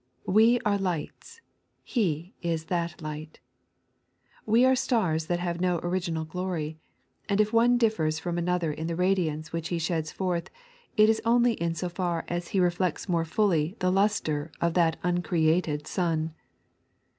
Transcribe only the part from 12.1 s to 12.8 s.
as he